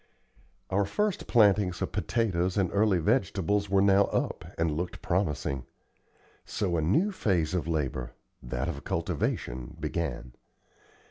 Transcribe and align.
Our 0.71 0.85
first 0.85 1.27
plantings 1.27 1.79
of 1.79 1.91
potatoes 1.91 2.57
and 2.57 2.71
early 2.73 2.97
vegetables 2.97 3.69
were 3.69 3.83
now 3.83 4.05
up 4.05 4.43
and 4.57 4.71
looked 4.71 5.03
promising. 5.03 5.63
So 6.43 6.75
a 6.75 6.81
new 6.81 7.11
phase 7.11 7.53
of 7.53 7.67
labor 7.67 8.13
that 8.41 8.67
of 8.67 8.83
cultivation 8.83 9.77
began. 9.79 10.33